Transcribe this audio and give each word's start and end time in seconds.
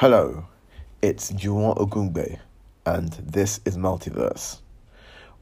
Hello, 0.00 0.46
it's 1.02 1.30
Juwon 1.30 1.76
Ogungbe, 1.76 2.38
and 2.86 3.12
this 3.22 3.60
is 3.66 3.76
Multiverse. 3.76 4.60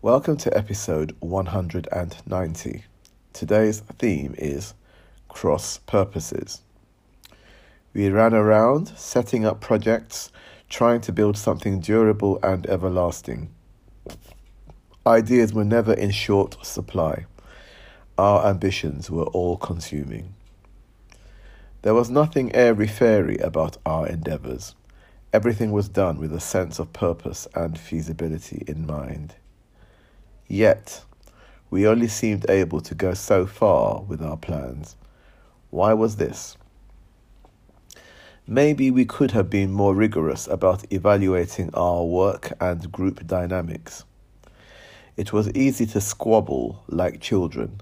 Welcome 0.03 0.37
to 0.39 0.59
episode 0.59 1.15
190. 1.21 2.83
Today's 3.33 3.79
theme 3.79 4.35
is 4.37 4.75
cross 5.29 5.79
purposes. 5.87 6.63
We 7.95 8.09
ran 8.09 8.35
around 8.35 8.89
setting 8.97 9.45
up 9.45 9.61
projects, 9.61 10.33
trying 10.69 11.03
to 11.03 11.13
build 11.13 11.39
something 11.39 11.79
durable 11.79 12.41
and 12.43 12.67
everlasting. 12.67 13.55
Ideas 15.07 15.53
were 15.53 15.65
never 15.65 15.93
in 15.93 16.11
short 16.11 16.67
supply. 16.67 17.27
Our 18.19 18.45
ambitions 18.49 19.09
were 19.09 19.27
all 19.27 19.57
consuming. 19.57 20.35
There 21.83 21.95
was 21.95 22.11
nothing 22.11 22.53
airy 22.57 22.89
fairy 22.89 23.37
about 23.39 23.77
our 23.87 24.09
endeavours. 24.09 24.75
Everything 25.33 25.71
was 25.71 25.89
done 25.89 26.19
with 26.19 26.33
a 26.33 26.41
sense 26.41 26.81
of 26.81 26.93
purpose 26.93 27.47
and 27.55 27.79
feasibility 27.79 28.65
in 28.67 28.85
mind. 28.85 29.37
Yet, 30.49 31.05
we 31.71 31.87
only 31.87 32.09
seemed 32.09 32.51
able 32.51 32.81
to 32.81 32.97
go 32.97 33.15
so 33.15 33.47
far 33.47 34.03
with 34.03 34.21
our 34.21 34.37
plans. 34.37 34.97
Why 35.71 35.93
was 35.95 36.17
this? 36.17 36.57
Maybe 38.45 38.91
we 38.91 39.05
could 39.05 39.31
have 39.31 39.49
been 39.49 39.71
more 39.71 39.95
rigorous 39.95 40.49
about 40.49 40.93
evaluating 40.93 41.71
our 41.75 42.03
work 42.03 42.55
and 42.61 42.91
group 42.91 43.25
dynamics. 43.25 44.05
It 45.17 45.33
was 45.33 45.49
easy 45.53 45.87
to 45.87 46.01
squabble 46.01 46.83
like 46.89 47.21
children, 47.21 47.81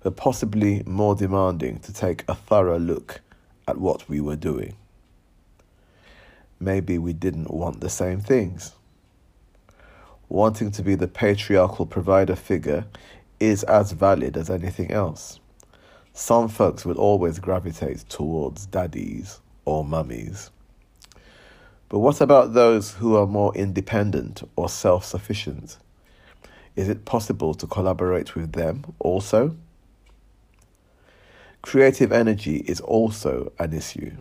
but 0.00 0.16
possibly 0.16 0.82
more 0.86 1.14
demanding 1.14 1.78
to 1.80 1.92
take 1.92 2.24
a 2.26 2.34
thorough 2.34 2.80
look 2.80 3.20
at 3.68 3.76
what 3.78 4.08
we 4.08 4.20
were 4.20 4.36
doing. 4.36 4.74
Maybe 6.58 6.96
we 6.96 7.12
didn't 7.12 7.50
want 7.50 7.80
the 7.80 7.90
same 7.90 8.20
things. 8.20 8.72
Wanting 10.28 10.70
to 10.72 10.82
be 10.82 10.94
the 10.94 11.06
patriarchal 11.06 11.86
provider 11.86 12.34
figure 12.34 12.86
is 13.38 13.62
as 13.64 13.92
valid 13.92 14.36
as 14.36 14.48
anything 14.50 14.90
else. 14.90 15.38
Some 16.14 16.48
folks 16.48 16.84
will 16.84 16.98
always 16.98 17.38
gravitate 17.38 18.08
towards 18.08 18.66
daddies 18.66 19.40
or 19.66 19.84
mummies. 19.84 20.50
But 21.90 22.00
what 22.00 22.20
about 22.20 22.54
those 22.54 22.94
who 22.94 23.16
are 23.16 23.26
more 23.26 23.54
independent 23.54 24.42
or 24.56 24.68
self 24.68 25.04
sufficient? 25.04 25.76
Is 26.74 26.88
it 26.88 27.04
possible 27.04 27.54
to 27.54 27.66
collaborate 27.66 28.34
with 28.34 28.52
them 28.52 28.84
also? 28.98 29.56
Creative 31.68 32.12
energy 32.12 32.60
is 32.60 32.80
also 32.80 33.52
an 33.58 33.74
issue. 33.74 34.16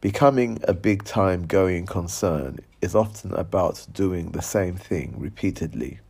Becoming 0.00 0.58
a 0.64 0.74
big 0.74 1.04
time 1.04 1.46
going 1.46 1.86
concern 1.86 2.58
is 2.82 2.92
often 2.96 3.32
about 3.34 3.86
doing 3.92 4.32
the 4.32 4.42
same 4.42 4.74
thing 4.74 5.14
repeatedly. 5.16 6.00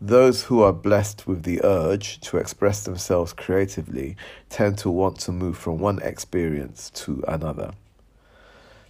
Those 0.00 0.44
who 0.44 0.62
are 0.62 0.72
blessed 0.72 1.26
with 1.26 1.42
the 1.42 1.62
urge 1.62 2.20
to 2.20 2.38
express 2.38 2.84
themselves 2.84 3.34
creatively 3.34 4.16
tend 4.48 4.78
to 4.78 4.88
want 4.88 5.20
to 5.20 5.30
move 5.30 5.58
from 5.58 5.78
one 5.78 6.00
experience 6.00 6.88
to 7.04 7.22
another. 7.28 7.72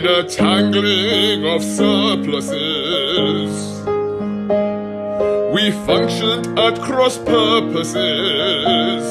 In 0.01 0.07
a 0.07 0.23
tangling 0.23 1.45
of 1.45 1.63
surpluses. 1.63 2.51
We 5.53 5.69
functioned 5.85 6.57
at 6.57 6.81
cross 6.81 7.19
purposes. 7.19 9.03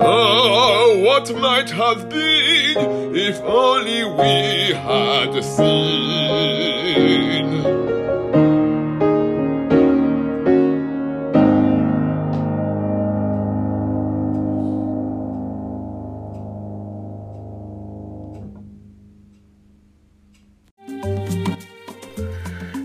Oh, 0.00 1.02
what 1.04 1.34
might 1.36 1.70
have 1.70 2.08
been 2.08 3.16
if 3.16 3.40
only 3.40 4.04
we 4.04 4.72
had 4.74 5.42
seen. 5.42 6.60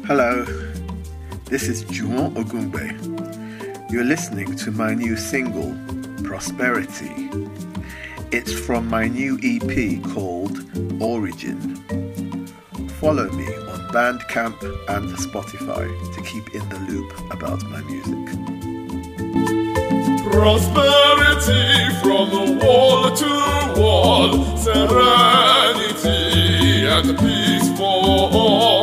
Hello, 0.07 0.45
this 1.45 1.67
is 1.67 1.83
Juwon 1.85 2.35
Ogungbe. 2.35 2.85
You're 3.91 4.03
listening 4.03 4.55
to 4.57 4.69
my 4.69 4.93
new 4.93 5.17
single, 5.17 5.75
Prosperity. 6.23 7.27
It's 8.31 8.53
from 8.53 8.87
my 8.87 9.07
new 9.07 9.39
EP 9.41 10.03
called 10.13 10.59
Origin. 11.01 11.75
Follow 12.99 13.31
me 13.31 13.47
on 13.47 13.79
Bandcamp 13.89 14.61
and 14.89 15.09
Spotify 15.17 15.87
to 16.13 16.21
keep 16.21 16.53
in 16.53 16.69
the 16.69 16.77
loop 16.87 17.11
about 17.31 17.63
my 17.63 17.81
music. 17.81 18.25
Prosperity 20.31 21.89
from 22.03 22.29
the 22.29 22.45
wall 22.63 23.09
to 23.09 23.31
wall, 23.81 24.55
serenity 24.57 26.05
and 26.85 27.17
peace 27.17 27.69
for 27.75 28.29
all. 28.31 28.74